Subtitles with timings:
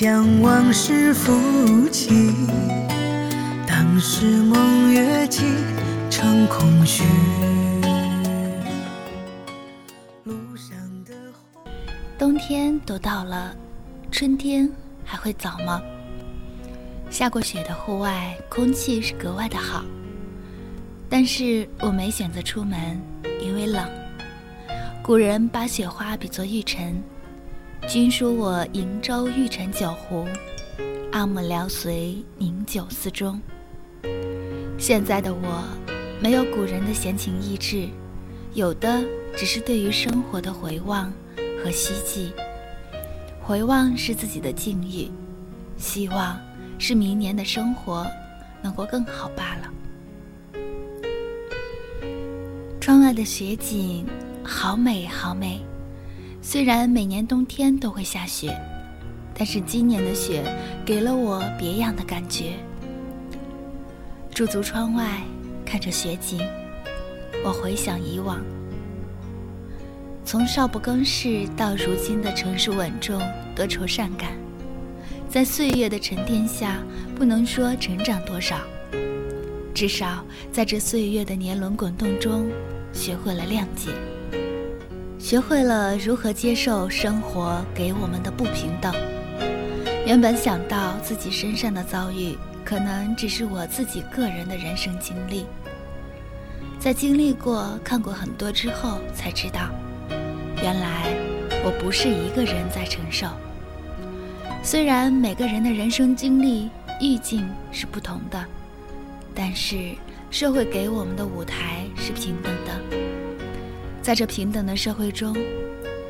[0.00, 2.32] 将往事浮起。
[3.66, 5.56] 当时梦越尽，
[6.08, 7.02] 成空虚。
[12.16, 13.56] 冬天都到了，
[14.12, 14.70] 春天
[15.04, 15.82] 还会早吗？
[17.10, 19.84] 下过雪的户外，空气是格外的好。
[21.08, 23.02] 但是我没选择出门，
[23.42, 23.84] 因为冷。
[25.02, 27.02] 古人把雪花比作玉尘，
[27.86, 30.26] 君说我瀛洲玉尘酒壶，
[31.12, 33.40] 阿母聊随凝酒思中。
[34.76, 35.64] 现在的我，
[36.20, 37.88] 没有古人的闲情逸致，
[38.52, 39.02] 有的
[39.36, 41.10] 只是对于生活的回望
[41.62, 42.30] 和希冀。
[43.40, 45.10] 回望是自己的境遇，
[45.78, 46.38] 希望
[46.78, 48.06] 是明年的生活
[48.60, 49.72] 能够更好罢了。
[52.80, 54.06] 窗外的雪景
[54.44, 55.60] 好美好美，
[56.40, 58.56] 虽然每年冬天都会下雪，
[59.34, 60.42] 但是今年的雪
[60.84, 62.52] 给了我别样的感觉。
[64.32, 65.22] 驻足窗外，
[65.66, 66.40] 看着雪景，
[67.44, 68.40] 我回想以往，
[70.24, 73.20] 从少不更事到如今的成熟稳重、
[73.54, 74.30] 多愁善感，
[75.28, 76.78] 在岁月的沉淀下，
[77.14, 78.60] 不能说成长多少，
[79.74, 82.48] 至少在这岁月的年轮滚动中。
[82.90, 83.90] 学会了谅解，
[85.18, 88.94] 学会了如何接受生活给我们的不平等。
[90.06, 95.44] 原本想到自己身上的遭遇，可能只是我自己个人的人生经历，
[96.78, 99.68] 在经历过、看过很多之后，才知道，
[100.62, 101.12] 原来
[101.64, 103.26] 我不是一个人在承受。
[104.62, 108.42] 虽然每个人的人生经历、意境是不同的，
[109.34, 109.94] 但是。
[110.30, 113.07] 社会给我们的舞台是平等的，
[114.08, 115.36] 在这平等的社会中，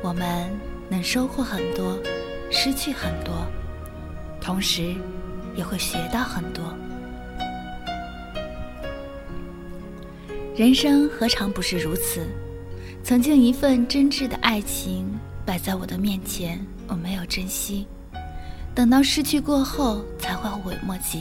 [0.00, 0.48] 我们
[0.88, 1.98] 能收获很多，
[2.48, 3.44] 失去很多，
[4.40, 4.94] 同时
[5.56, 6.62] 也会学到很多。
[10.54, 12.24] 人生何尝不是如此？
[13.02, 15.04] 曾经一份真挚的爱情
[15.44, 17.88] 摆在我的面前，我没有珍惜，
[18.72, 21.18] 等到失去过后才会后悔莫及。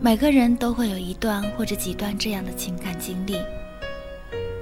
[0.00, 3.36] 每个人都会有一段或者几段这样的情感经历，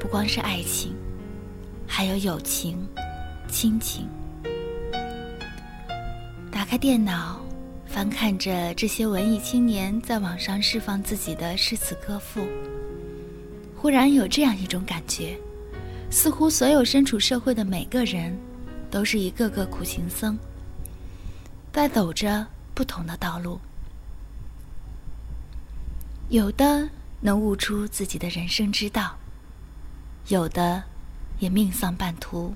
[0.07, 0.95] 不光是爱情，
[1.85, 2.79] 还有友情、
[3.49, 4.09] 亲情。
[6.49, 7.41] 打开电脑，
[7.87, 12.47] 翻看着这些文艺青年在网上释放自己的诗词歌赋，
[13.75, 15.37] 忽然有这样一种感觉，
[16.09, 18.39] 似乎所有身处社会的每个人，
[18.89, 20.39] 都是一个个苦行僧，
[21.73, 23.59] 在走着不同的道路。
[26.29, 26.89] 有的
[27.21, 29.17] 能悟出自己的人生之道，
[30.29, 30.83] 有的
[31.39, 32.53] 也命丧半途，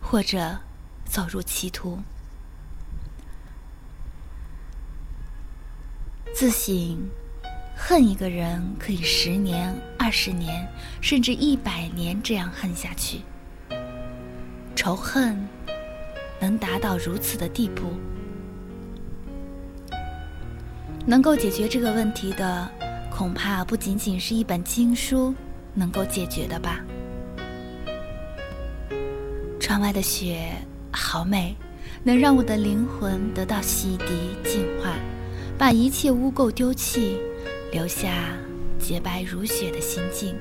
[0.00, 0.58] 或者
[1.04, 1.98] 走入歧途。
[6.32, 6.96] 自省，
[7.76, 10.68] 恨一个人可以十年、二十年，
[11.00, 13.22] 甚至一百年这样恨下去。
[14.76, 15.48] 仇恨
[16.38, 17.92] 能达到如此的地步？
[21.04, 22.70] 能够解决这个问题的，
[23.10, 25.34] 恐怕不仅仅是一本经书
[25.78, 26.84] 能够解决的吧。
[29.60, 30.50] 窗外的雪
[30.90, 31.54] 好美，
[32.02, 34.08] 能让我的灵魂得到洗涤
[34.42, 34.94] 净化，
[35.56, 37.16] 把一切污垢丢弃，
[37.70, 38.36] 留下
[38.78, 40.34] 洁白如雪的心境。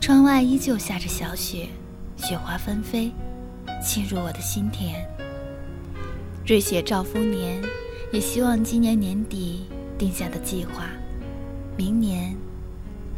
[0.00, 1.68] 窗外依旧下着小雪，
[2.16, 3.12] 雪花纷飞，
[3.82, 5.06] 沁入我的心田。
[6.44, 7.62] 瑞雪兆丰年。
[8.10, 9.66] 也希望今年年底
[9.98, 10.88] 定下的计划，
[11.76, 12.34] 明年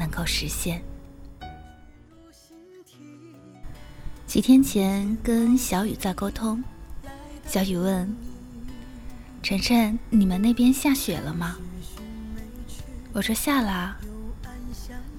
[0.00, 0.82] 能够实现。
[4.26, 6.64] 几天前跟小雨在沟通，
[7.46, 8.16] 小雨问
[9.44, 11.58] ：“晨晨，你们那边下雪了吗？”
[13.12, 13.96] 我说：“下了，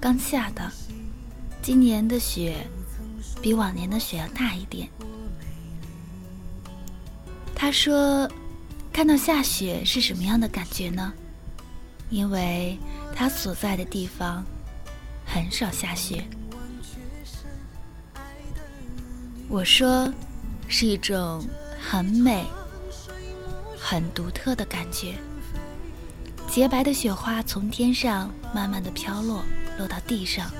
[0.00, 0.70] 刚下的。
[1.62, 2.66] 今年的雪
[3.40, 4.88] 比往年的雪要大一点。”
[7.54, 8.28] 他说。
[8.94, 11.14] 看到下雪是什么样的感觉呢？
[12.10, 12.78] 因为
[13.16, 14.44] 他所在的地方
[15.32, 16.22] 很少下雪。
[19.48, 20.12] 我说，
[20.68, 21.42] 是一种
[21.80, 22.44] 很美、
[23.78, 25.14] 很独特的感觉。
[26.50, 29.42] 洁白的雪花从天上慢慢的飘落，
[29.78, 30.50] 落到地上，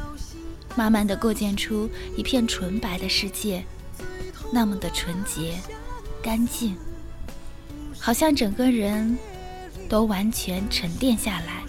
[0.74, 1.86] 慢慢的构建出
[2.16, 3.62] 一片纯白的世界，
[4.50, 5.58] 那么的纯洁、
[6.22, 6.74] 干净。
[7.98, 9.18] 好像整个人
[9.86, 11.61] 都完全沉淀下来，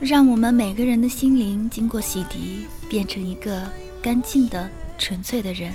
[0.00, 3.68] 让我们每个人的心灵经过洗涤，变成一个
[4.00, 5.72] 干净的、纯粹的人，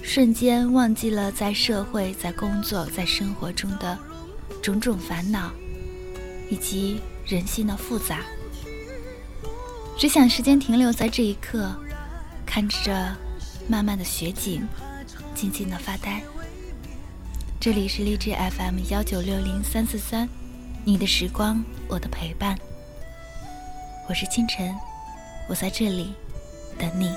[0.00, 3.98] 瞬间忘记了在社会、在工作、在生活中的
[4.62, 5.50] 种种烦恼，
[6.48, 8.20] 以及人性的复杂，
[9.98, 11.74] 只想时间停留在这一刻，
[12.46, 13.16] 看着
[13.68, 14.62] 慢慢的雪景，
[15.34, 16.22] 静静的发呆。
[17.58, 20.28] 这里是荔枝 FM 幺九六零三四三，
[20.84, 22.58] 你的时光，我的陪伴。
[24.08, 24.74] 我是清晨，
[25.48, 26.12] 我在这里
[26.76, 27.14] 等你。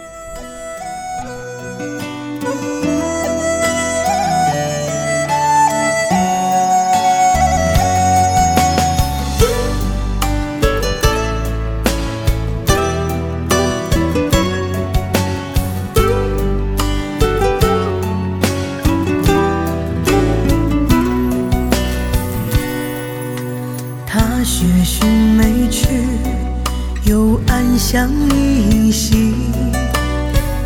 [27.95, 29.33] 相依稀。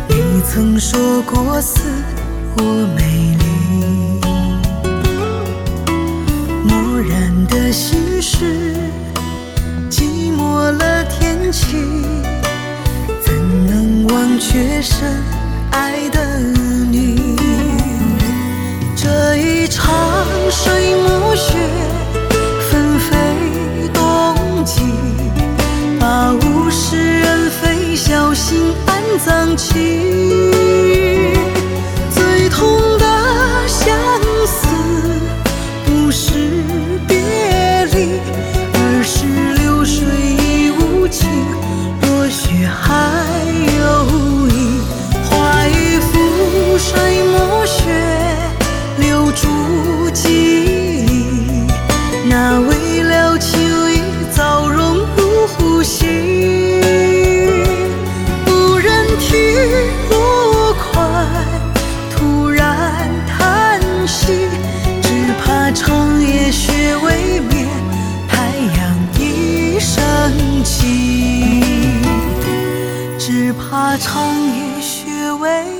[0.08, 1.80] 你曾说过似
[2.56, 2.62] 我
[2.96, 4.20] 美丽，
[6.64, 8.74] 漠然的心事，
[9.88, 11.76] 寂寞了天气，
[13.24, 13.32] 怎
[13.64, 15.08] 能忘却深
[15.70, 16.40] 爱的
[16.90, 17.36] 你？
[18.96, 19.86] 这一场
[20.50, 21.54] 水墨雪。
[28.30, 29.74] 小心安葬起。
[32.14, 33.04] 最痛的
[33.66, 33.98] 相
[34.46, 34.68] 思，
[35.84, 36.62] 不是
[37.08, 37.18] 别
[37.92, 38.20] 离，
[38.72, 39.26] 而是
[39.60, 41.28] 流水已无情，
[42.02, 43.19] 落雪还
[73.90, 74.22] 那，长
[74.54, 75.79] 夜雪未。